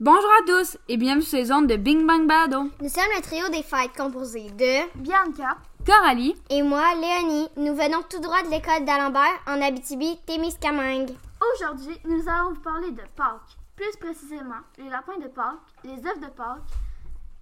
Bonjour 0.00 0.30
à 0.40 0.46
tous 0.46 0.78
et 0.88 0.96
bienvenue 0.96 1.24
sur 1.24 1.38
les 1.38 1.50
ondes 1.50 1.66
de 1.66 1.74
Bing 1.74 2.06
Bang 2.06 2.24
Bado. 2.24 2.70
Nous 2.80 2.88
sommes 2.88 3.02
le 3.16 3.20
trio 3.20 3.48
des 3.48 3.64
fêtes 3.64 3.96
composé 3.96 4.48
de 4.50 4.86
Bianca 4.96 5.56
Coralie 5.84 6.36
et 6.50 6.62
moi, 6.62 6.94
Léonie. 6.94 7.48
Nous 7.56 7.74
venons 7.74 8.02
tout 8.08 8.20
droit 8.20 8.40
de 8.44 8.48
l'école 8.48 8.84
d'Alembert 8.84 9.42
en 9.48 9.60
Abitibi-Témiscamingue. 9.60 11.10
Aujourd'hui, 11.52 11.98
nous 12.04 12.22
allons 12.28 12.50
vous 12.50 12.60
parler 12.60 12.92
de 12.92 13.02
Pâques. 13.16 13.58
Plus 13.74 13.96
précisément, 13.98 14.62
les 14.78 14.88
lapins 14.88 15.18
de 15.18 15.26
Pâques, 15.26 15.66
les 15.82 15.96
œufs 15.96 16.20
de 16.20 16.28
Pâques 16.28 16.70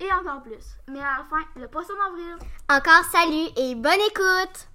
et 0.00 0.10
encore 0.14 0.42
plus. 0.42 0.64
Mais 0.88 1.00
à 1.00 1.18
la 1.18 1.26
fin, 1.28 1.44
le 1.56 1.68
poisson 1.68 1.92
d'avril. 1.92 2.38
Encore 2.70 3.04
salut 3.12 3.50
et 3.58 3.74
bonne 3.74 4.00
écoute! 4.08 4.66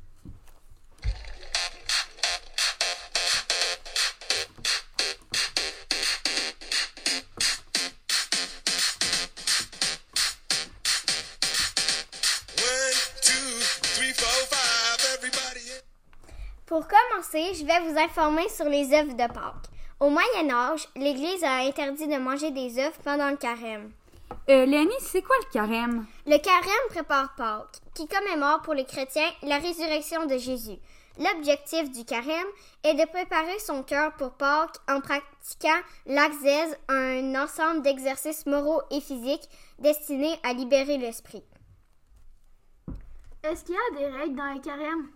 Pour 16.72 16.88
commencer, 16.88 17.54
je 17.54 17.66
vais 17.66 17.82
vous 17.82 18.00
informer 18.00 18.48
sur 18.48 18.64
les 18.64 18.94
œufs 18.94 19.14
de 19.14 19.28
Pâques. 19.34 19.68
Au 20.00 20.10
Moyen 20.10 20.50
Âge, 20.50 20.88
l'Église 20.96 21.44
a 21.44 21.68
interdit 21.68 22.08
de 22.08 22.16
manger 22.16 22.52
des 22.52 22.80
œufs 22.80 22.98
pendant 23.04 23.30
le 23.30 23.36
carême. 23.36 23.92
Euh, 24.50 24.66
Léonie, 24.66 24.94
c'est 25.02 25.22
quoi 25.22 25.36
le 25.44 25.52
carême? 25.52 26.06
Le 26.26 26.38
carême 26.38 26.88
prépare 26.88 27.36
Pâques, 27.36 27.82
qui 27.94 28.08
commémore 28.08 28.62
pour 28.62 28.74
les 28.74 28.86
chrétiens 28.86 29.30
la 29.44 29.58
résurrection 29.58 30.28
de 30.28 30.38
Jésus. 30.38 30.78
L'objectif 31.20 31.92
du 31.92 32.06
carême 32.06 32.48
est 32.86 32.94
de 32.94 33.06
préparer 33.10 33.60
son 33.60 33.84
cœur 33.84 34.14
pour 34.14 34.32
Pâques 34.32 34.78
en 34.88 35.02
pratiquant 35.02 35.82
l'axèse, 36.06 36.78
un 36.88 37.36
ensemble 37.36 37.82
d'exercices 37.82 38.46
moraux 38.46 38.82
et 38.92 39.02
physiques 39.02 39.50
destinés 39.80 40.40
à 40.44 40.54
libérer 40.54 40.98
l'esprit. 40.98 41.44
Est-ce 43.44 43.66
qu'il 43.66 43.76
y 43.76 43.78
a 43.78 44.00
des 44.00 44.18
règles 44.18 44.38
dans 44.38 44.54
le 44.54 44.62
carême? 44.62 45.10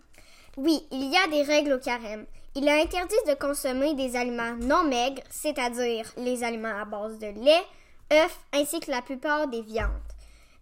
Oui, 0.56 0.86
il 0.90 1.12
y 1.12 1.16
a 1.16 1.26
des 1.28 1.42
règles 1.42 1.74
au 1.74 1.78
carême. 1.78 2.24
Il 2.54 2.66
est 2.66 2.82
interdit 2.82 3.14
de 3.28 3.34
consommer 3.34 3.92
des 3.92 4.16
aliments 4.16 4.56
non 4.58 4.84
maigres, 4.84 5.22
c'est-à-dire 5.28 6.10
les 6.16 6.42
aliments 6.42 6.80
à 6.80 6.86
base 6.86 7.18
de 7.18 7.26
lait, 7.26 7.62
œufs 8.10 8.38
ainsi 8.54 8.80
que 8.80 8.90
la 8.90 9.02
plupart 9.02 9.48
des 9.48 9.60
viandes. 9.60 9.90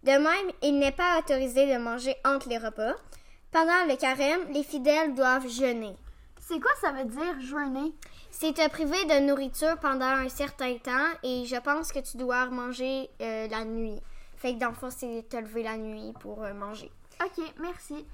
De 0.03 0.11
même, 0.11 0.51
il 0.61 0.77
n'est 0.77 0.91
pas 0.91 1.17
autorisé 1.17 1.73
de 1.73 1.79
manger 1.79 2.13
entre 2.25 2.49
les 2.49 2.57
repas. 2.57 2.93
Pendant 3.51 3.85
le 3.87 3.95
carême, 3.95 4.41
les 4.51 4.63
fidèles 4.63 5.13
doivent 5.13 5.47
jeûner. 5.47 5.95
C'est 6.41 6.59
quoi 6.59 6.71
ça 6.81 6.91
veut 6.91 7.05
dire 7.05 7.39
jeûner? 7.39 7.93
C'est 8.29 8.53
te 8.53 8.69
priver 8.69 9.05
de 9.05 9.25
nourriture 9.25 9.77
pendant 9.79 10.05
un 10.05 10.27
certain 10.27 10.77
temps 10.77 11.07
et 11.23 11.45
je 11.45 11.55
pense 11.55 11.93
que 11.93 11.99
tu 11.99 12.17
dois 12.17 12.47
manger 12.47 13.09
euh, 13.21 13.47
la 13.47 13.63
nuit. 13.63 14.01
Fait 14.35 14.53
que 14.53 14.59
dans 14.59 14.69
le 14.69 14.75
fond, 14.75 14.89
c'est 14.89 15.29
te 15.29 15.37
lever 15.37 15.63
la 15.63 15.77
nuit 15.77 16.11
pour 16.19 16.43
euh, 16.43 16.53
manger. 16.53 16.91
Ok, 17.23 17.45
merci. 17.61 18.05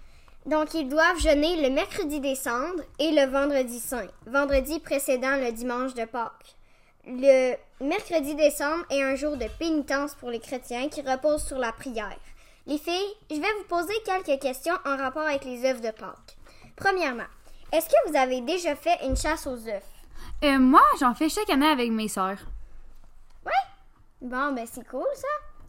Donc, 0.45 0.73
ils 0.73 0.89
doivent 0.89 1.19
jeûner 1.19 1.61
le 1.61 1.69
mercredi 1.69 2.19
des 2.19 2.35
cendres 2.35 2.83
et 2.97 3.11
le 3.11 3.29
vendredi 3.31 3.79
saint, 3.79 4.07
vendredi 4.25 4.79
précédant 4.79 5.37
le 5.37 5.51
dimanche 5.51 5.93
de 5.93 6.05
Pâques. 6.05 6.55
Le 7.05 7.55
mercredi 7.79 8.35
décembre 8.35 8.83
est 8.89 9.03
un 9.03 9.15
jour 9.15 9.37
de 9.37 9.47
pénitence 9.59 10.15
pour 10.15 10.29
les 10.29 10.39
chrétiens 10.39 10.89
qui 10.89 11.01
repose 11.01 11.43
sur 11.43 11.57
la 11.57 11.71
prière. 11.71 12.17
Les 12.65 12.77
filles, 12.77 13.15
je 13.29 13.35
vais 13.35 13.53
vous 13.59 13.67
poser 13.67 13.93
quelques 14.03 14.41
questions 14.41 14.77
en 14.85 14.97
rapport 14.97 15.23
avec 15.23 15.45
les 15.45 15.63
œufs 15.65 15.81
de 15.81 15.91
Pâques. 15.91 16.37
Premièrement, 16.75 17.25
est-ce 17.71 17.87
que 17.87 18.09
vous 18.09 18.17
avez 18.17 18.41
déjà 18.41 18.75
fait 18.75 19.05
une 19.05 19.15
chasse 19.15 19.45
aux 19.47 19.67
œufs? 19.67 19.83
Euh, 20.43 20.57
moi, 20.59 20.83
j'en 20.99 21.13
fais 21.13 21.29
chaque 21.29 21.49
année 21.49 21.69
avec 21.69 21.91
mes 21.91 22.07
sœurs. 22.07 22.39
Ouais? 23.45 23.51
Bon, 24.21 24.53
ben 24.53 24.65
c'est 24.71 24.87
cool 24.87 25.05
ça. 25.13 25.27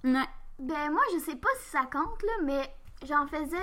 Ouais. 0.09 0.29
Ben 0.59 0.91
moi, 0.91 1.03
je 1.15 1.19
sais 1.21 1.37
pas 1.37 1.49
si 1.63 1.71
ça 1.71 1.83
compte, 1.93 2.23
là, 2.23 2.33
mais 2.45 2.75
j'en 3.07 3.27
faisais... 3.27 3.57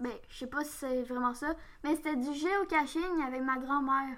Ben, 0.00 0.12
je 0.28 0.38
sais 0.38 0.46
pas 0.46 0.62
si 0.64 0.72
c'est 0.72 1.02
vraiment 1.02 1.34
ça, 1.34 1.54
mais 1.82 1.96
c'était 1.96 2.16
du 2.16 2.32
géocaching 2.34 3.22
avec 3.26 3.42
ma 3.42 3.56
grand-mère. 3.56 4.16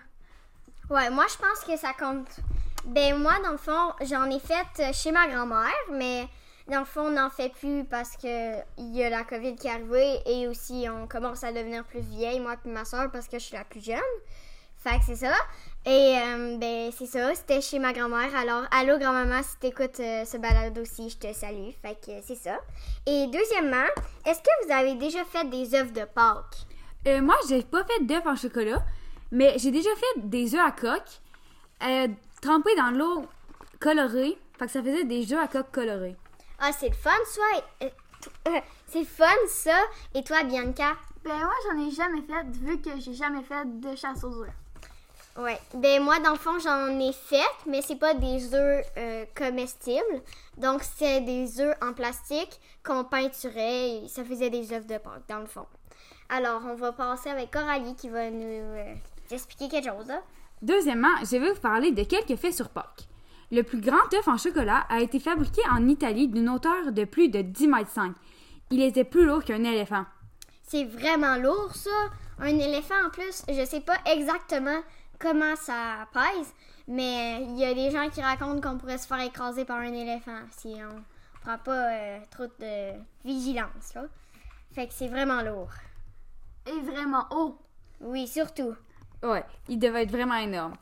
Ouais, 0.90 1.10
moi 1.10 1.26
je 1.28 1.36
pense 1.36 1.64
que 1.64 1.76
ça 1.76 1.92
compte. 1.92 2.40
Ben 2.84 3.16
moi, 3.16 3.34
dans 3.44 3.52
le 3.52 3.58
fond, 3.58 3.92
j'en 4.02 4.30
ai 4.30 4.40
fait 4.40 4.66
euh, 4.80 4.92
chez 4.92 5.12
ma 5.12 5.26
grand-mère, 5.28 5.74
mais 5.92 6.26
dans 6.68 6.80
le 6.80 6.84
fond, 6.84 7.02
on 7.02 7.10
n'en 7.10 7.30
fait 7.30 7.50
plus 7.50 7.84
parce 7.84 8.16
que 8.16 8.58
il 8.78 8.96
y 8.96 9.02
a 9.02 9.10
la 9.10 9.24
COVID 9.24 9.56
qui 9.56 9.66
est 9.66 9.70
arrivée 9.70 10.20
et 10.26 10.48
aussi 10.48 10.86
on 10.90 11.06
commence 11.06 11.44
à 11.44 11.52
devenir 11.52 11.84
plus 11.84 12.00
vieille, 12.00 12.40
moi 12.40 12.56
et 12.64 12.68
ma 12.68 12.84
soeur, 12.84 13.10
parce 13.10 13.28
que 13.28 13.38
je 13.38 13.44
suis 13.44 13.56
la 13.56 13.64
plus 13.64 13.84
jeune. 13.84 13.98
Fait 14.76 14.98
que 14.98 15.04
c'est 15.06 15.16
ça. 15.16 15.34
Et 15.90 16.18
euh, 16.18 16.58
ben 16.58 16.90
c'est 16.94 17.06
ça, 17.06 17.34
c'était 17.34 17.62
chez 17.62 17.78
ma 17.78 17.94
grand-mère. 17.94 18.36
Alors, 18.36 18.64
allô 18.70 18.98
grand-maman, 18.98 19.42
si 19.42 19.56
t'écoutes 19.58 20.00
euh, 20.00 20.22
ce 20.26 20.36
balade 20.36 20.76
aussi, 20.78 21.08
je 21.08 21.16
te 21.16 21.32
salue. 21.32 21.70
Fait 21.80 21.98
que 21.98 22.10
euh, 22.10 22.20
c'est 22.26 22.34
ça. 22.34 22.58
Et 23.06 23.26
deuxièmement, 23.28 23.86
est-ce 24.26 24.40
que 24.40 24.66
vous 24.66 24.72
avez 24.72 24.96
déjà 24.96 25.24
fait 25.24 25.48
des 25.48 25.74
œufs 25.74 25.90
de 25.90 26.04
Pâques? 26.04 26.58
Euh, 27.06 27.22
moi, 27.22 27.36
j'ai 27.48 27.62
pas 27.62 27.84
fait 27.84 28.04
d'œufs 28.04 28.26
en 28.26 28.36
chocolat, 28.36 28.84
mais 29.32 29.54
j'ai 29.56 29.70
déjà 29.70 29.88
fait 29.96 30.28
des 30.28 30.54
œufs 30.54 30.60
à 30.60 30.72
coque 30.72 31.20
euh, 31.84 32.08
trempés 32.42 32.76
dans 32.76 32.90
l'eau 32.90 33.24
colorée. 33.80 34.36
Fait 34.58 34.66
que 34.66 34.72
ça 34.72 34.82
faisait 34.82 35.04
des 35.04 35.32
œufs 35.32 35.42
à 35.42 35.48
coque 35.48 35.70
colorés. 35.72 36.16
Ah, 36.58 36.70
c'est 36.78 36.88
le 36.90 36.94
fun, 36.96 37.10
ça. 37.24 37.40
Euh, 37.84 37.88
t- 38.20 38.62
c'est 38.88 39.00
le 39.00 39.06
fun, 39.06 39.24
ça. 39.48 39.80
Et 40.14 40.22
toi, 40.22 40.42
Bianca? 40.42 40.96
Ben 41.24 41.34
moi, 41.38 41.54
j'en 41.64 41.78
ai 41.78 41.90
jamais 41.90 42.22
fait, 42.22 42.46
vu 42.60 42.78
que 42.78 42.90
j'ai 43.00 43.14
jamais 43.14 43.42
fait 43.42 43.64
de 43.80 43.96
chasse 43.96 44.22
aux 44.22 44.42
œufs. 44.42 44.50
Ouais. 45.38 45.58
Ben 45.72 46.02
moi, 46.02 46.18
dans 46.18 46.32
le 46.32 46.38
fond, 46.38 46.58
j'en 46.58 46.98
ai 46.98 47.12
fait, 47.12 47.38
mais 47.66 47.80
c'est 47.80 47.98
pas 47.98 48.12
des 48.12 48.54
œufs 48.54 48.84
euh, 48.96 49.24
comestibles. 49.36 50.22
Donc, 50.56 50.82
c'est 50.82 51.20
des 51.20 51.60
œufs 51.60 51.76
en 51.80 51.92
plastique 51.92 52.58
qu'on 52.84 53.04
peinturait 53.04 54.02
et 54.02 54.08
ça 54.08 54.24
faisait 54.24 54.50
des 54.50 54.72
œufs 54.72 54.84
de 54.84 54.98
Pâques, 54.98 55.28
dans 55.28 55.38
le 55.38 55.46
fond. 55.46 55.66
Alors, 56.28 56.62
on 56.66 56.74
va 56.74 56.90
passer 56.92 57.30
avec 57.30 57.52
Coralie 57.52 57.94
qui 57.94 58.08
va 58.08 58.30
nous 58.30 58.42
euh, 58.42 58.94
expliquer 59.30 59.68
quelque 59.68 59.88
chose. 59.88 60.08
Là. 60.08 60.22
Deuxièmement, 60.60 61.16
je 61.22 61.36
vais 61.36 61.52
vous 61.52 61.60
parler 61.60 61.92
de 61.92 62.02
quelques 62.02 62.36
faits 62.36 62.54
sur 62.54 62.68
Pâques. 62.70 63.06
Le 63.52 63.62
plus 63.62 63.80
grand 63.80 64.12
œuf 64.12 64.26
en 64.26 64.36
chocolat 64.36 64.86
a 64.90 65.00
été 65.00 65.20
fabriqué 65.20 65.62
en 65.70 65.86
Italie 65.86 66.26
d'une 66.26 66.48
hauteur 66.48 66.90
de 66.90 67.04
plus 67.04 67.28
de 67.28 67.42
10 67.42 67.68
mètres 67.68 67.90
5. 67.92 68.12
Il 68.70 68.82
était 68.82 69.04
plus 69.04 69.24
lourd 69.24 69.44
qu'un 69.44 69.62
éléphant. 69.62 70.04
C'est 70.64 70.84
vraiment 70.84 71.36
lourd, 71.36 71.74
ça. 71.74 71.90
Un 72.40 72.58
éléphant, 72.58 73.06
en 73.06 73.10
plus, 73.10 73.42
je 73.48 73.64
sais 73.64 73.80
pas 73.80 73.96
exactement 74.04 74.80
comment 75.18 75.56
ça 75.56 76.06
pèse, 76.12 76.52
mais 76.86 77.42
il 77.44 77.58
y 77.58 77.64
a 77.64 77.74
des 77.74 77.90
gens 77.90 78.08
qui 78.10 78.22
racontent 78.22 78.60
qu'on 78.60 78.78
pourrait 78.78 78.98
se 78.98 79.06
faire 79.06 79.20
écraser 79.20 79.64
par 79.64 79.78
un 79.78 79.92
éléphant 79.92 80.40
si 80.56 80.74
on 80.76 81.02
prend 81.42 81.58
pas 81.58 81.92
euh, 81.92 82.18
trop 82.30 82.46
de 82.58 82.92
vigilance, 83.24 83.94
là. 83.94 84.04
Fait 84.72 84.86
que 84.86 84.92
c'est 84.94 85.08
vraiment 85.08 85.42
lourd. 85.42 85.70
Et 86.66 86.80
vraiment 86.80 87.26
haut. 87.30 87.58
Oui, 88.00 88.26
surtout. 88.28 88.74
Ouais, 89.22 89.44
il 89.68 89.78
devait 89.78 90.02
être 90.04 90.10
vraiment 90.12 90.36
énorme. 90.36 90.74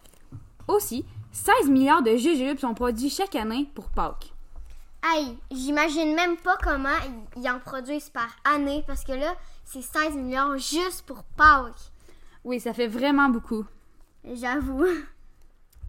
Aussi, 0.68 1.04
16 1.32 1.70
milliards 1.70 2.02
de 2.02 2.16
jujubes 2.16 2.58
sont 2.58 2.74
produits 2.74 3.08
chaque 3.10 3.36
année 3.36 3.68
pour 3.74 3.88
Pâques. 3.90 4.32
Hey, 5.04 5.38
j'imagine 5.52 6.14
même 6.14 6.36
pas 6.36 6.56
comment 6.60 6.88
ils- 7.36 7.48
en 7.48 7.60
produisent 7.60 8.10
par 8.10 8.28
année, 8.44 8.82
parce 8.86 9.04
que 9.04 9.12
là, 9.12 9.34
c'est 9.64 9.82
16 9.82 10.14
millions 10.16 10.56
juste 10.56 11.02
pour 11.06 11.22
Pâques. 11.22 11.92
Oui, 12.44 12.58
ça 12.58 12.74
fait 12.74 12.88
vraiment 12.88 13.28
beaucoup. 13.28 13.64
J'avoue. 14.32 14.86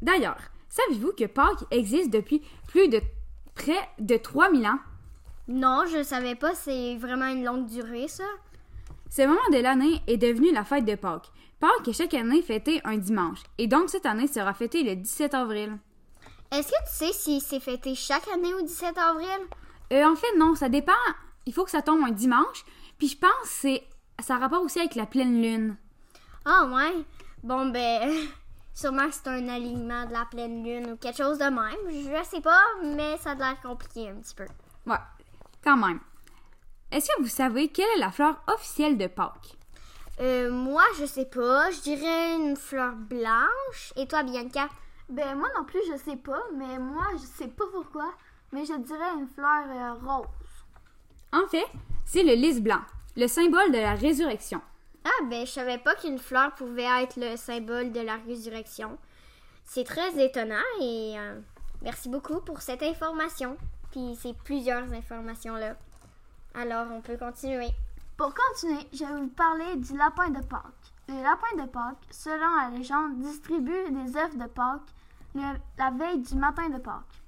D'ailleurs, 0.01 0.41
savez-vous 0.69 1.13
que 1.13 1.25
Pâques 1.25 1.65
existe 1.71 2.11
depuis 2.11 2.41
plus 2.67 2.87
de 2.87 3.01
près 3.55 3.89
de 3.99 4.17
3000 4.17 4.67
ans? 4.67 4.79
Non, 5.47 5.85
je 5.91 6.03
savais 6.03 6.35
pas, 6.35 6.53
c'est 6.53 6.97
vraiment 6.97 7.27
une 7.27 7.43
longue 7.43 7.65
durée, 7.65 8.07
ça. 8.07 8.25
Ce 9.09 9.21
moment 9.21 9.39
de 9.51 9.57
l'année 9.61 10.01
est 10.07 10.17
devenu 10.17 10.51
la 10.51 10.63
fête 10.63 10.85
de 10.85 10.95
Pâques. 10.95 11.31
Pâques 11.59 11.87
est 11.87 11.93
chaque 11.93 12.13
année 12.13 12.41
fêté 12.41 12.81
un 12.83 12.97
dimanche, 12.97 13.39
et 13.57 13.67
donc 13.67 13.89
cette 13.89 14.05
année 14.05 14.27
sera 14.27 14.53
fêtée 14.53 14.83
le 14.83 14.95
17 14.95 15.33
avril. 15.33 15.77
Est-ce 16.51 16.67
que 16.67 16.83
tu 16.85 16.93
sais 16.93 17.13
si 17.13 17.41
c'est 17.41 17.59
fêté 17.59 17.95
chaque 17.95 18.27
année 18.27 18.53
au 18.53 18.61
17 18.61 18.97
avril? 18.97 19.39
Euh, 19.91 20.05
en 20.05 20.15
fait, 20.15 20.37
non, 20.37 20.55
ça 20.55 20.69
dépend. 20.69 20.91
Il 21.45 21.53
faut 21.53 21.63
que 21.63 21.71
ça 21.71 21.81
tombe 21.81 22.03
un 22.03 22.11
dimanche, 22.11 22.65
puis 22.97 23.07
je 23.07 23.17
pense 23.17 23.61
que 23.63 24.23
ça 24.23 24.35
a 24.35 24.39
rapport 24.39 24.61
aussi 24.61 24.79
avec 24.79 24.95
la 24.95 25.05
pleine 25.05 25.41
lune. 25.41 25.75
Ah 26.45 26.65
ouais. 26.65 26.93
Bon 27.47 27.67
ben, 27.67 28.27
sûrement 28.73 29.07
que 29.07 29.13
c'est 29.13 29.29
un 29.29 29.47
alignement 29.47 30.05
de 30.05 30.11
la 30.11 30.25
pleine 30.25 30.65
lune 30.65 30.91
ou 30.91 30.97
quelque 30.97 31.15
chose 31.15 31.37
de 31.37 31.45
même. 31.45 31.77
Je 31.89 32.29
sais 32.29 32.41
pas, 32.41 32.61
mais 32.83 33.15
ça 33.19 33.31
a 33.31 33.35
l'air 33.35 33.61
compliqué 33.61 34.09
un 34.09 34.15
petit 34.15 34.35
peu. 34.35 34.47
Ouais, 34.85 34.97
quand 35.63 35.77
même. 35.77 36.01
Est-ce 36.91 37.07
que 37.07 37.21
vous 37.21 37.29
savez 37.29 37.69
quelle 37.69 37.87
est 37.95 37.99
la 37.99 38.11
fleur 38.11 38.43
officielle 38.47 38.97
de 38.97 39.07
Pâques? 39.07 39.55
Euh, 40.19 40.51
moi, 40.51 40.83
je 40.99 41.05
sais 41.05 41.23
pas. 41.23 41.71
Je 41.71 41.79
dirais 41.79 42.35
une 42.35 42.57
fleur 42.57 42.95
blanche. 42.97 43.93
Et 43.95 44.07
toi, 44.07 44.23
Bianca? 44.23 44.67
Ben 45.07 45.37
moi 45.37 45.47
non 45.57 45.63
plus, 45.63 45.79
je 45.89 45.97
sais 45.97 46.17
pas, 46.17 46.43
mais 46.53 46.77
moi, 46.79 47.05
je 47.13 47.25
sais 47.25 47.47
pas 47.47 47.63
pourquoi, 47.71 48.11
mais 48.51 48.65
je 48.65 48.73
dirais 48.73 49.13
une 49.17 49.27
fleur 49.29 49.63
euh, 49.69 49.93
rose. 50.05 50.27
En 51.31 51.47
fait, 51.47 51.67
c'est 52.05 52.23
le 52.23 52.33
lys 52.33 52.59
blanc, 52.59 52.81
le 53.15 53.27
symbole 53.27 53.71
de 53.71 53.77
la 53.77 53.95
résurrection. 53.95 54.61
Ah, 55.07 55.23
ben, 55.29 55.45
je 55.45 55.51
savais 55.51 55.77
pas 55.77 55.95
qu'une 55.95 56.19
fleur 56.19 56.53
pouvait 56.55 56.83
être 57.01 57.15
le 57.15 57.37
symbole 57.37 57.93
de 57.93 58.01
la 58.01 58.17
résurrection. 58.17 58.97
C'est 59.63 59.85
très 59.85 60.21
étonnant 60.21 60.55
et 60.81 61.15
euh, 61.17 61.39
Merci 61.81 62.09
beaucoup 62.09 62.41
pour 62.41 62.61
cette 62.61 62.83
information. 62.83 63.57
Puis 63.91 64.15
ces 64.15 64.33
plusieurs 64.33 64.91
informations-là. 64.91 65.75
Alors, 66.53 66.87
on 66.91 67.01
peut 67.01 67.17
continuer. 67.17 67.69
Pour 68.17 68.33
continuer, 68.33 68.87
je 68.91 69.05
vais 69.05 69.21
vous 69.21 69.27
parler 69.27 69.75
du 69.75 69.95
lapin 69.95 70.29
de 70.29 70.43
Pâques. 70.43 70.91
Le 71.07 71.21
lapin 71.21 71.63
de 71.63 71.69
Pâques, 71.69 72.07
selon 72.09 72.55
la 72.61 72.75
légende, 72.75 73.19
distribue 73.19 73.91
des 73.91 74.17
œufs 74.17 74.35
de 74.35 74.47
Pâques 74.47 74.93
la 75.35 75.91
veille 75.91 76.19
du 76.19 76.35
matin 76.35 76.67
de 76.69 76.79
Pâques. 76.79 77.21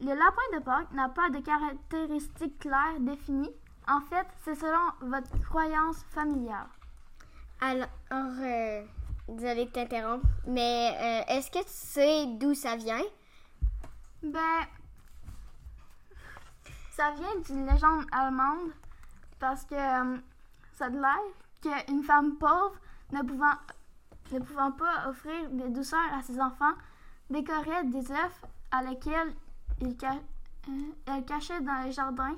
Le 0.00 0.08
lapin 0.08 0.58
de 0.58 0.62
Pâques 0.62 0.92
n'a 0.92 1.08
pas 1.08 1.30
de 1.30 1.38
caractéristiques 1.38 2.58
claires 2.58 2.98
définies. 2.98 3.54
En 3.88 4.00
fait, 4.00 4.26
c'est 4.44 4.54
selon 4.54 4.80
votre 5.02 5.38
croyance 5.42 6.02
familiale. 6.10 6.66
Alors, 7.60 7.88
euh, 8.12 8.84
désolée 9.28 9.66
de 9.66 9.70
t'interrompre, 9.70 10.26
mais 10.46 10.92
euh, 11.28 11.32
est-ce 11.34 11.50
que 11.50 11.58
tu 11.58 11.68
sais 11.70 12.26
d'où 12.38 12.54
ça 12.54 12.76
vient? 12.76 13.02
Ben, 14.22 14.66
ça 16.92 17.10
vient 17.12 17.40
d'une 17.46 17.66
légende 17.66 18.06
allemande 18.12 18.70
parce 19.38 19.64
que 19.64 19.74
euh, 19.74 20.16
ça 20.76 20.88
de 20.88 20.98
l'air 20.98 21.84
qu'une 21.86 22.02
femme 22.02 22.36
pauvre 22.36 22.74
ne 23.12 23.22
pouvant, 23.22 23.54
ne 24.32 24.38
pouvant 24.38 24.72
pas 24.72 25.08
offrir 25.08 25.50
des 25.50 25.68
douceurs 25.68 26.12
à 26.12 26.22
ses 26.22 26.40
enfants 26.40 26.72
décorait 27.30 27.84
des 27.84 28.10
œufs 28.10 28.40
à 28.70 28.82
lesquels 28.82 29.34
il 29.80 29.96
ca- 30.00 30.18
euh, 30.68 30.72
elle 31.06 31.24
cachait 31.24 31.60
dans 31.60 31.82
les 31.84 31.92
jardins. 31.92 32.36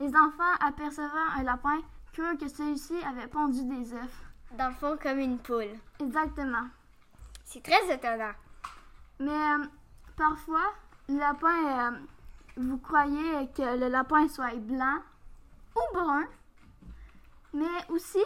Les 0.00 0.08
enfants 0.08 0.54
apercevant 0.60 1.28
un 1.36 1.42
lapin 1.42 1.80
crurent 2.12 2.38
que 2.38 2.48
celui-ci 2.48 2.94
avait 3.04 3.26
pondu 3.26 3.64
des 3.64 3.92
œufs. 3.94 4.22
Dans 4.56 4.68
le 4.68 4.74
fond, 4.74 4.96
comme 5.02 5.18
une 5.18 5.38
poule. 5.38 5.74
Exactement. 6.00 6.68
C'est 7.44 7.62
très 7.62 7.92
étonnant. 7.92 8.32
Mais 9.18 9.30
euh, 9.30 9.64
parfois, 10.16 10.72
le 11.08 11.18
lapin, 11.18 11.48
euh, 11.66 11.98
vous 12.56 12.78
croyez 12.78 13.48
que 13.56 13.78
le 13.78 13.88
lapin 13.88 14.28
soit 14.28 14.54
blanc 14.56 14.98
ou 15.74 15.94
brun, 15.94 16.24
mais 17.52 17.66
aussi 17.88 18.22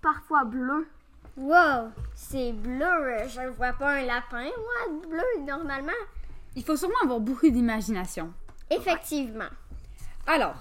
parfois 0.00 0.44
bleu. 0.44 0.86
Wow, 1.36 1.90
c'est 2.14 2.52
bleu. 2.52 3.26
Je 3.28 3.40
ne 3.40 3.48
vois 3.50 3.72
pas 3.72 3.94
un 3.94 4.02
lapin, 4.02 4.44
moi, 4.44 5.00
bleu, 5.08 5.44
normalement. 5.44 5.92
Il 6.54 6.64
faut 6.64 6.76
sûrement 6.76 7.00
avoir 7.02 7.20
beaucoup 7.20 7.48
d'imagination. 7.48 8.32
Effectivement. 8.70 9.48
Alors, 10.26 10.54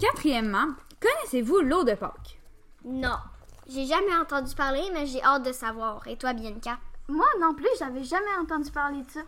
quatrièmement, 0.00 0.68
connaissez-vous 1.00 1.60
l'eau 1.60 1.84
de 1.84 1.94
Pâques? 1.94 2.40
Non. 2.84 3.16
J'ai 3.68 3.84
jamais 3.84 4.16
entendu 4.16 4.54
parler, 4.54 4.82
mais 4.92 5.06
j'ai 5.06 5.22
hâte 5.22 5.44
de 5.44 5.52
savoir. 5.52 6.06
Et 6.06 6.16
toi, 6.16 6.32
Bianca? 6.32 6.78
Moi 7.08 7.26
non 7.40 7.54
plus, 7.54 7.68
j'avais 7.78 8.04
jamais 8.04 8.34
entendu 8.40 8.70
parler 8.70 9.02
de 9.02 9.10
ça. 9.10 9.20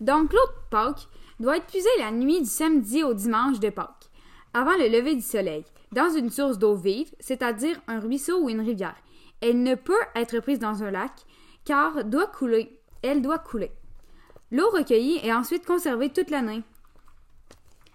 Donc, 0.00 0.32
l'eau 0.32 0.46
de 0.46 0.68
Pâques 0.70 1.08
doit 1.38 1.58
être 1.58 1.66
puisée 1.66 1.88
la 1.98 2.10
nuit 2.10 2.40
du 2.40 2.48
samedi 2.48 3.02
au 3.02 3.14
dimanche 3.14 3.60
de 3.60 3.70
Pâques, 3.70 4.10
avant 4.54 4.76
le 4.76 4.88
lever 4.88 5.14
du 5.14 5.22
soleil, 5.22 5.64
dans 5.92 6.10
une 6.10 6.30
source 6.30 6.58
d'eau 6.58 6.74
vive, 6.74 7.12
c'est-à-dire 7.20 7.80
un 7.86 8.00
ruisseau 8.00 8.40
ou 8.42 8.50
une 8.50 8.60
rivière. 8.60 8.96
Elle 9.40 9.62
ne 9.62 9.74
peut 9.74 9.92
être 10.14 10.40
prise 10.40 10.58
dans 10.58 10.82
un 10.82 10.90
lac, 10.90 11.12
car 11.64 12.04
doit 12.04 12.26
couler. 12.26 12.78
Elle 13.02 13.22
doit 13.22 13.38
couler. 13.38 13.72
L'eau 14.50 14.68
recueillie 14.70 15.18
est 15.22 15.32
ensuite 15.32 15.66
conservée 15.66 16.10
toute 16.10 16.30
l'année. 16.30 16.62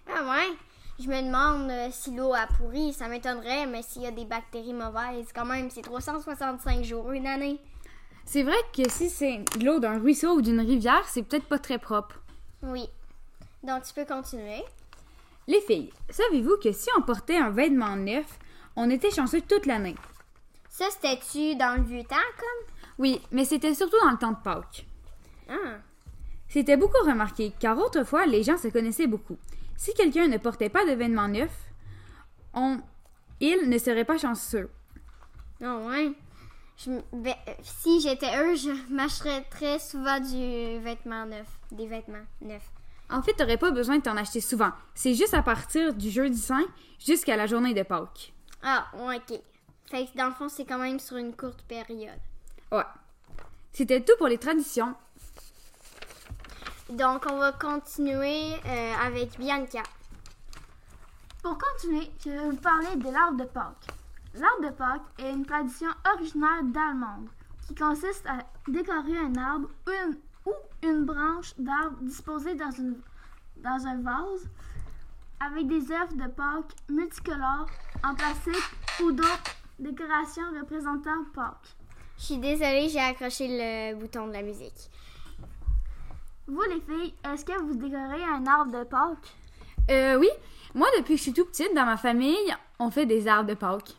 Ah 0.08 0.24
ouais? 0.30 0.58
Je 0.98 1.10
me 1.10 1.22
demande 1.22 1.70
euh, 1.70 1.90
si 1.92 2.16
l'eau 2.16 2.34
a 2.34 2.48
pourri, 2.48 2.94
ça 2.94 3.10
m'étonnerait, 3.10 3.66
mais 3.66 3.82
s'il 3.82 4.04
y 4.04 4.08
a 4.08 4.12
des 4.12 4.24
bactéries 4.24 4.74
mauvaises, 4.74 5.28
quand 5.36 5.46
même, 5.46 5.70
c'est 5.70 5.82
365 5.82 6.84
jours, 6.86 7.12
une 7.12 7.28
année. 7.28 7.60
C'est 8.24 8.44
vrai 8.44 8.56
que 8.74 8.90
si 8.90 9.10
c'est 9.10 9.44
l'eau 9.62 9.80
d'un 9.80 10.00
ruisseau 10.00 10.36
ou 10.38 10.42
d'une 10.42 10.62
rivière, 10.62 11.04
c'est 11.08 11.24
peut-être 11.24 11.48
pas 11.48 11.60
très 11.60 11.80
propre. 11.80 12.22
Oui. 12.64 12.88
Donc, 13.62 13.84
tu 13.84 13.94
peux 13.94 14.06
continuer. 14.06 14.64
Les 15.48 15.60
filles, 15.62 15.92
savez-vous 16.10 16.58
que 16.64 16.72
si 16.72 16.88
on 16.98 17.02
portait 17.02 17.38
un 17.38 17.50
vêtement 17.50 17.98
neuf, 17.98 18.40
on 18.78 18.90
était 18.90 19.12
chanceux 19.12 19.42
toute 19.42 19.66
l'année? 19.66 19.96
Ça, 20.70 20.86
c'était-tu 20.90 21.56
dans 21.56 21.76
le 21.76 21.84
vieux 21.84 22.04
temps, 22.04 22.16
comme? 22.38 22.74
Oui, 23.00 23.22
mais 23.32 23.44
c'était 23.44 23.76
surtout 23.76 24.00
dans 24.02 24.12
le 24.12 24.18
temps 24.18 24.32
de 24.32 24.44
Pâques. 24.44 24.86
Ah. 25.50 25.78
C'était 26.48 26.78
beaucoup 26.78 27.06
remarqué, 27.06 27.52
car 27.60 27.78
autrefois, 27.78 28.26
les 28.26 28.44
gens 28.44 28.58
se 28.58 28.70
connaissaient 28.70 29.08
beaucoup. 29.08 29.38
Si 29.78 29.94
quelqu'un 29.94 30.28
ne 30.28 30.38
portait 30.38 30.70
pas 30.70 30.86
de 30.86 30.92
vêtements 30.92 31.28
neufs, 31.28 31.70
on... 32.54 32.80
il 33.40 33.70
ne 33.70 33.78
serait 33.78 34.06
pas 34.06 34.18
chanceux. 34.18 34.70
Non, 35.60 35.88
ouais. 35.88 36.12
Je 36.78 36.92
m- 36.92 37.04
ben, 37.14 37.34
euh, 37.48 37.52
si 37.62 38.02
j'étais 38.02 38.38
eux, 38.38 38.56
je 38.56 38.72
m'achèterais 38.94 39.44
très 39.50 39.80
souvent 39.80 40.20
du 40.20 40.80
vêtement 40.84 41.26
neuf. 41.26 41.48
Des 41.72 41.88
vêtements 41.88 42.26
neufs. 42.42 42.70
En 43.10 43.22
fait, 43.22 43.34
t'aurais 43.34 43.58
pas 43.58 43.72
besoin 43.72 43.98
de 43.98 44.02
t'en 44.04 44.18
acheter 44.18 44.42
souvent. 44.42 44.72
C'est 44.94 45.14
juste 45.14 45.34
à 45.34 45.44
partir 45.44 45.94
du 45.94 46.10
jeudi 46.10 46.38
saint 46.38 46.66
jusqu'à 47.00 47.36
la 47.38 47.46
journée 47.46 47.74
de 47.74 47.84
Pâques. 47.84 48.34
Ah, 48.64 48.88
ouais, 48.98 49.18
ok. 49.18 49.40
Fait 49.92 50.06
que 50.08 50.18
dans 50.18 50.26
le 50.26 50.32
fond, 50.34 50.50
c'est 50.50 50.66
quand 50.66 50.80
même 50.80 51.00
sur 51.00 51.18
une 51.18 51.36
courte 51.36 51.62
période. 51.68 52.20
Ouais. 52.72 52.84
C'était 53.72 54.02
tout 54.02 54.14
pour 54.18 54.28
les 54.28 54.40
traditions. 54.40 54.96
Donc, 56.90 57.26
on 57.32 57.40
va 57.40 57.52
continuer 57.52 58.54
euh, 58.66 58.94
avec 59.04 59.40
Bianca. 59.40 59.82
Pour 61.42 61.58
continuer, 61.58 62.12
je 62.24 62.30
vais 62.30 62.50
vous 62.50 62.58
parler 62.58 62.96
de 62.96 63.10
l'arbre 63.10 63.38
de 63.38 63.46
Pâques. 63.46 63.88
L'arbre 64.36 64.70
de 64.70 64.70
Pâques 64.70 65.02
est 65.18 65.32
une 65.32 65.46
tradition 65.46 65.90
originaire 66.14 66.64
d'Allemande 66.64 67.28
qui 67.68 67.74
consiste 67.74 68.28
à 68.28 68.38
décorer 68.68 69.18
un 69.18 69.36
arbre 69.36 69.68
ou 69.88 69.92
une, 69.92 70.18
ou 70.46 70.54
une 70.84 71.06
branche 71.06 71.54
d'arbre 71.58 71.98
disposée 72.02 72.54
dans, 72.54 72.72
une, 72.72 72.98
dans 73.58 73.88
un 73.88 74.02
vase 74.02 74.48
avec 75.40 75.68
des 75.68 75.92
œufs 75.92 76.16
de 76.16 76.28
Pâques 76.28 76.76
multicolores 76.88 77.68
en 78.04 78.14
plastique 78.14 78.72
ou 79.02 79.12
d'autres 79.12 79.56
décorations 79.80 80.52
représentant 80.60 81.24
Pâques. 81.34 81.76
Je 82.20 82.26
suis 82.26 82.38
désolée, 82.38 82.90
j'ai 82.90 83.00
accroché 83.00 83.48
le 83.50 83.96
bouton 83.96 84.28
de 84.28 84.34
la 84.34 84.44
musique. 84.44 84.92
Vous 86.48 86.62
les 86.70 86.82
filles, 86.82 87.14
est-ce 87.24 87.44
que 87.44 87.60
vous 87.60 87.74
décorez 87.74 88.24
un 88.24 88.46
arbre 88.46 88.72
de 88.72 88.84
Pâques? 88.84 89.34
Euh, 89.90 90.18
oui. 90.20 90.30
Moi, 90.76 90.88
depuis 90.98 91.14
que 91.14 91.18
je 91.18 91.24
suis 91.24 91.34
tout 91.34 91.46
petite, 91.46 91.74
dans 91.74 91.86
ma 91.86 91.98
famille, 91.98 92.56
on 92.80 92.92
fait 92.92 93.08
des 93.08 93.28
arbres 93.28 93.50
de 93.50 93.56
Pâques. 93.56 93.96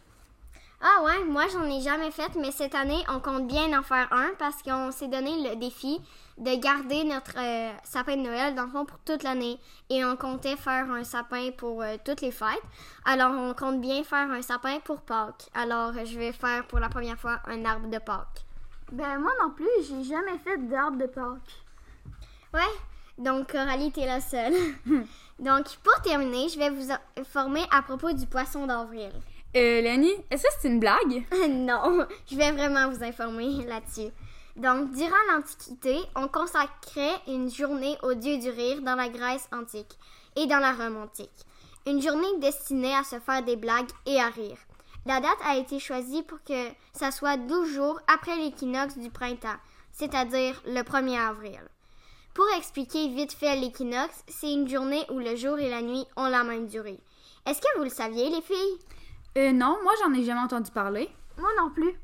Ah 0.81 1.03
ouais, 1.03 1.25
moi 1.25 1.45
j'en 1.51 1.65
ai 1.65 1.81
jamais 1.81 2.11
fait, 2.11 2.35
mais 2.39 2.53
cette 2.53 2.75
année 2.75 3.03
on 3.09 3.19
compte 3.19 3.47
bien 3.47 3.77
en 3.77 3.83
faire 3.83 4.13
un 4.13 4.29
parce 4.39 4.63
qu'on 4.63 4.93
s'est 4.93 5.09
donné 5.09 5.49
le 5.49 5.57
défi 5.57 5.99
de 6.37 6.55
garder 6.61 7.03
notre 7.03 7.33
euh, 7.39 7.73
sapin 7.83 8.17
de 8.17 8.23
Noël 8.23 8.55
dans 8.55 8.65
le 8.65 8.71
fond 8.71 8.85
pour 8.85 8.99
toute 8.99 9.23
l'année 9.23 9.59
et 9.89 10.05
on 10.05 10.17
comptait 10.17 10.55
faire 10.55 10.91
un 10.91 11.03
sapin 11.03 11.51
pour 11.57 11.83
euh, 11.83 11.97
toutes 12.05 12.21
les 12.21 12.31
fêtes. 12.31 12.63
Alors 13.07 13.33
on 13.33 13.55
compte 13.55 13.81
bien 13.81 14.05
faire 14.05 14.31
un 14.31 14.43
sapin 14.43 14.79
pour 14.81 15.01
Pâques. 15.01 15.49
Alors 15.55 15.95
je 16.05 16.19
vais 16.19 16.33
faire 16.33 16.67
pour 16.67 16.79
la 16.79 16.91
première 16.91 17.19
fois 17.19 17.41
un 17.47 17.65
arbre 17.65 17.89
de 17.89 17.99
Pâques. 17.99 18.45
Ben 18.93 19.19
moi 19.19 19.33
non 19.43 19.51
plus, 19.53 19.67
j'ai 19.81 20.05
jamais 20.05 20.39
fait 20.45 20.59
d'arbre 20.69 20.99
de 20.99 21.07
Pâques. 21.07 21.66
Ouais, 22.55 22.61
donc 23.19 23.53
Coralie 23.53 23.93
t'es 23.93 24.07
la 24.07 24.21
seule. 24.21 24.55
donc 25.39 25.77
pour 25.83 26.01
terminer, 26.03 26.49
je 26.49 26.59
vais 26.59 26.71
vous 26.71 26.89
informer 27.19 27.65
à 27.71 27.83
propos 27.83 28.13
du 28.13 28.27
poisson 28.27 28.67
d'avril. 28.67 29.13
Euh, 29.57 29.81
Lenny, 29.81 30.13
est-ce 30.31 30.43
que 30.43 30.49
c'est 30.61 30.69
une 30.69 30.81
blague? 30.81 31.25
non, 31.49 32.07
je 32.31 32.37
vais 32.37 32.53
vraiment 32.53 32.91
vous 32.91 33.03
informer 33.03 33.65
là-dessus. 33.65 34.13
Donc, 34.57 34.91
durant 34.93 35.11
l'Antiquité, 35.31 35.99
on 36.15 36.29
consacrait 36.29 37.15
une 37.27 37.51
journée 37.51 37.97
au 38.03 38.15
dieu 38.15 38.39
du 38.39 38.49
rire 38.49 38.81
dans 38.81 38.95
la 38.95 39.09
Grèce 39.09 39.49
antique 39.53 39.99
et 40.35 40.47
dans 40.47 40.59
la 40.59 40.73
Rome 40.73 40.97
antique. 40.97 41.31
Une 41.87 42.01
journée 42.01 42.39
destinée 42.39 42.95
à 42.95 43.05
se 43.05 43.19
faire 43.19 43.43
des 43.43 43.57
blagues 43.57 43.91
et 44.07 44.19
à 44.19 44.29
rire. 44.29 44.57
La 45.05 45.21
date 45.21 45.39
a 45.45 45.57
été 45.57 45.79
choisie 45.79 46.23
pour 46.23 46.43
que 46.43 46.71
ça 46.93 47.11
soit 47.11 47.37
12 47.37 47.75
jours 47.75 48.01
après 48.13 48.37
l'équinoxe 48.37 48.99
du 48.99 49.11
printemps, 49.11 49.61
c'est-à-dire 49.93 50.61
le 50.67 50.81
1er 50.81 51.19
avril. 51.19 51.61
Pour 52.37 52.45
expliquer 52.59 53.09
vite 53.09 53.33
fait 53.33 53.57
l'équinoxe, 53.57 54.23
c'est 54.29 54.53
une 54.53 54.69
journée 54.69 55.07
où 55.11 55.19
le 55.19 55.37
jour 55.37 55.59
et 55.59 55.71
la 55.71 55.81
nuit 55.81 56.05
ont 56.19 56.27
la 56.29 56.45
même 56.45 56.67
durée. 56.67 57.01
Est-ce 57.47 57.63
que 57.63 57.79
vous 57.79 57.85
le 57.85 57.89
saviez, 57.89 58.29
les 58.29 58.43
filles? 58.43 58.79
Euh, 59.39 59.53
non, 59.53 59.79
moi, 59.83 59.95
j'en 60.03 60.13
ai 60.13 60.23
jamais 60.23 60.43
entendu 60.43 60.71
parler. 60.71 61.09
Moi 61.39 61.49
non 61.59 61.71
plus. 61.71 61.95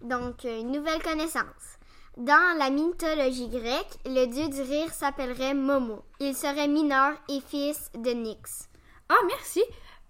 Donc, 0.00 0.44
euh, 0.44 0.60
une 0.60 0.70
nouvelle 0.70 1.02
connaissance. 1.02 1.80
Dans 2.16 2.56
la 2.56 2.70
mythologie 2.70 3.48
grecque, 3.48 3.98
le 4.06 4.26
dieu 4.26 4.48
du 4.48 4.62
rire 4.62 4.92
s'appellerait 4.92 5.54
Momo. 5.54 6.04
Il 6.20 6.36
serait 6.36 6.68
mineur 6.68 7.14
et 7.28 7.40
fils 7.40 7.90
de 7.96 8.10
Nyx. 8.10 8.68
Ah, 9.08 9.24
merci. 9.26 9.64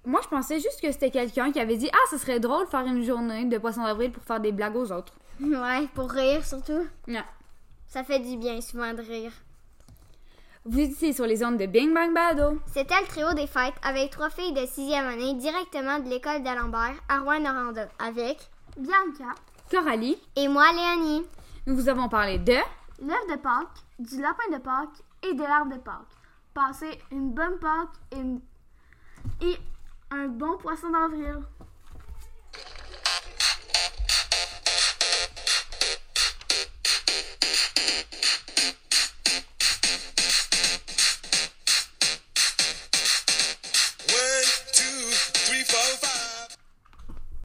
Moi, 0.05 0.21
je 0.23 0.29
pensais 0.29 0.61
juste 0.61 0.83
que 0.83 0.93
c'était 0.93 1.11
quelqu'un 1.11 1.53
qui 1.53 1.61
avait 1.61 1.79
dit 1.79 1.89
Ah, 1.91 2.07
ce 2.11 2.19
serait 2.19 2.39
drôle 2.39 2.67
de 2.67 2.71
faire 2.71 2.85
une 2.85 3.03
journée 3.03 3.47
de 3.47 3.57
poisson 3.57 3.83
d'avril 3.83 4.13
pour 4.13 4.25
faire 4.25 4.41
des 4.41 4.53
blagues 4.53 4.77
aux 4.77 4.93
autres. 4.93 5.15
Ouais, 5.41 5.89
pour 5.95 6.11
rire 6.11 6.45
surtout. 6.45 6.87
Non. 7.09 7.25
Ça 7.87 8.05
fait 8.05 8.21
du 8.21 8.37
bien 8.37 8.61
souvent 8.61 8.93
de 8.93 9.01
rire. 9.01 9.33
Vous 10.67 10.79
étiez 10.81 11.13
sur 11.13 11.27
les 11.27 11.45
ondes 11.45 11.59
de 11.59 11.67
Bing 11.67 11.93
Bang 11.93 12.15
Bado. 12.15 12.59
C'était 12.73 12.99
le 13.01 13.07
trio 13.07 13.35
des 13.35 13.47
fêtes 13.47 13.75
avec 13.83 14.11
trois 14.11 14.31
filles 14.31 14.55
de 14.55 14.65
sixième 14.67 15.07
année 15.07 15.35
directement 15.35 15.99
de 15.99 16.09
l'école 16.09 16.43
d'Alembert 16.43 16.95
à 17.09 17.19
Rouen-Noranda 17.21 17.89
avec 17.99 18.39
Bianca, 18.79 19.35
Coralie, 19.71 20.17
et 20.37 20.49
moi 20.49 20.65
Léonie. 20.73 21.23
nous 21.67 21.77
vous 21.77 21.89
avons 21.89 22.09
parlé 22.09 22.39
de 22.39 22.55
l'œuf 22.55 23.27
de 23.31 23.37
Pâques, 23.37 23.79
du 23.99 24.21
lapin 24.23 24.51
de 24.57 24.59
Pâques 24.63 25.03
et 25.23 25.35
de 25.35 25.43
l'arbre 25.43 25.75
de 25.75 25.81
Pâques. 25.81 25.99
Passez 26.55 26.99
une 27.11 27.31
bonne 27.33 27.59
Pâques 27.59 27.99
et, 28.13 28.17
une- 28.21 28.41
et 29.43 29.57
un 30.13 30.29
bon 30.29 30.57
poisson 30.57 30.89
d'avril. 30.91 31.41